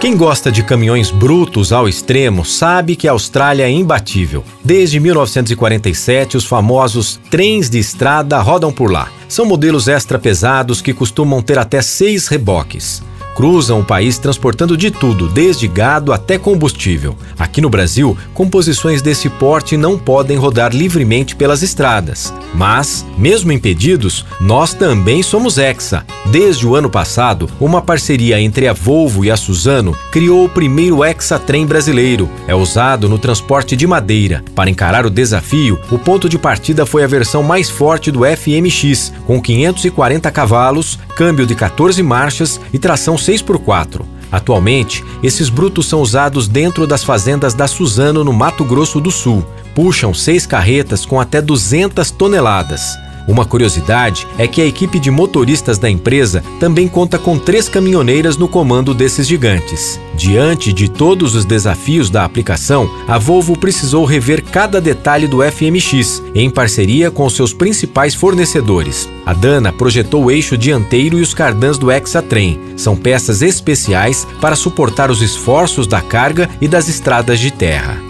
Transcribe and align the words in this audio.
Quem 0.00 0.16
gosta 0.16 0.50
de 0.50 0.62
caminhões 0.62 1.10
brutos 1.10 1.74
ao 1.74 1.86
extremo 1.86 2.42
sabe 2.42 2.96
que 2.96 3.06
a 3.06 3.12
Austrália 3.12 3.64
é 3.64 3.70
imbatível. 3.70 4.42
Desde 4.64 4.98
1947, 4.98 6.38
os 6.38 6.46
famosos 6.46 7.20
trens 7.30 7.68
de 7.68 7.78
estrada 7.78 8.40
rodam 8.40 8.72
por 8.72 8.90
lá. 8.90 9.10
São 9.28 9.44
modelos 9.44 9.88
extra 9.88 10.18
pesados 10.18 10.80
que 10.80 10.94
costumam 10.94 11.42
ter 11.42 11.58
até 11.58 11.82
seis 11.82 12.28
reboques 12.28 13.02
cruzam 13.40 13.80
o 13.80 13.84
país 13.84 14.18
transportando 14.18 14.76
de 14.76 14.90
tudo, 14.90 15.26
desde 15.26 15.66
gado 15.66 16.12
até 16.12 16.36
combustível. 16.36 17.16
Aqui 17.38 17.62
no 17.62 17.70
Brasil, 17.70 18.14
composições 18.34 19.00
desse 19.00 19.30
porte 19.30 19.78
não 19.78 19.96
podem 19.96 20.36
rodar 20.36 20.76
livremente 20.76 21.34
pelas 21.34 21.62
estradas. 21.62 22.34
Mas, 22.54 23.02
mesmo 23.16 23.50
impedidos, 23.50 24.26
nós 24.38 24.74
também 24.74 25.22
somos 25.22 25.56
Hexa. 25.56 26.04
Desde 26.26 26.66
o 26.66 26.76
ano 26.76 26.90
passado, 26.90 27.48
uma 27.58 27.80
parceria 27.80 28.38
entre 28.38 28.68
a 28.68 28.74
Volvo 28.74 29.24
e 29.24 29.30
a 29.30 29.38
Suzano 29.38 29.96
criou 30.12 30.44
o 30.44 30.48
primeiro 30.48 31.02
Hexa 31.02 31.38
Trem 31.38 31.64
brasileiro. 31.64 32.28
É 32.46 32.54
usado 32.54 33.08
no 33.08 33.18
transporte 33.18 33.74
de 33.74 33.86
madeira. 33.86 34.44
Para 34.54 34.68
encarar 34.68 35.06
o 35.06 35.10
desafio, 35.10 35.80
o 35.90 35.98
ponto 35.98 36.28
de 36.28 36.38
partida 36.38 36.84
foi 36.84 37.02
a 37.04 37.06
versão 37.06 37.42
mais 37.42 37.70
forte 37.70 38.10
do 38.10 38.20
FMX, 38.20 39.14
com 39.26 39.40
540 39.40 40.30
cavalos, 40.30 40.98
câmbio 41.20 41.44
de 41.44 41.54
14 41.54 42.02
marchas 42.02 42.58
e 42.72 42.78
tração 42.78 43.16
6x4. 43.16 44.06
Atualmente, 44.32 45.04
esses 45.22 45.50
brutos 45.50 45.86
são 45.86 46.00
usados 46.00 46.48
dentro 46.48 46.86
das 46.86 47.04
fazendas 47.04 47.52
da 47.52 47.68
Suzano, 47.68 48.24
no 48.24 48.32
Mato 48.32 48.64
Grosso 48.64 48.98
do 49.02 49.10
Sul. 49.10 49.44
Puxam 49.74 50.14
seis 50.14 50.46
carretas 50.46 51.04
com 51.04 51.20
até 51.20 51.42
200 51.42 52.10
toneladas. 52.10 52.96
Uma 53.30 53.44
curiosidade 53.44 54.26
é 54.36 54.48
que 54.48 54.60
a 54.60 54.66
equipe 54.66 54.98
de 54.98 55.08
motoristas 55.08 55.78
da 55.78 55.88
empresa 55.88 56.42
também 56.58 56.88
conta 56.88 57.16
com 57.16 57.38
três 57.38 57.68
caminhoneiras 57.68 58.36
no 58.36 58.48
comando 58.48 58.92
desses 58.92 59.24
gigantes. 59.24 60.00
Diante 60.16 60.72
de 60.72 60.88
todos 60.90 61.36
os 61.36 61.44
desafios 61.44 62.10
da 62.10 62.24
aplicação, 62.24 62.90
a 63.06 63.18
Volvo 63.18 63.56
precisou 63.56 64.04
rever 64.04 64.42
cada 64.42 64.80
detalhe 64.80 65.28
do 65.28 65.44
FMX, 65.44 66.20
em 66.34 66.50
parceria 66.50 67.08
com 67.08 67.30
seus 67.30 67.52
principais 67.52 68.16
fornecedores. 68.16 69.08
A 69.24 69.32
Dana 69.32 69.72
projetou 69.72 70.24
o 70.24 70.30
eixo 70.32 70.58
dianteiro 70.58 71.16
e 71.16 71.22
os 71.22 71.32
cardãs 71.32 71.78
do 71.78 71.88
Hexatrem. 71.88 72.58
São 72.76 72.96
peças 72.96 73.42
especiais 73.42 74.26
para 74.40 74.56
suportar 74.56 75.08
os 75.08 75.22
esforços 75.22 75.86
da 75.86 76.00
carga 76.00 76.50
e 76.60 76.66
das 76.66 76.88
estradas 76.88 77.38
de 77.38 77.52
terra. 77.52 78.09